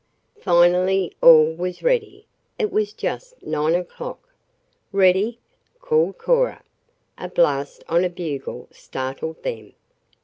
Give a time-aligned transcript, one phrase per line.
[0.39, 2.25] Finally all was ready.
[2.57, 4.29] It was just nine o'clock.
[4.91, 5.37] "Ready!"
[5.79, 6.63] called Cora.
[7.19, 9.73] A blast on a bugle startled them.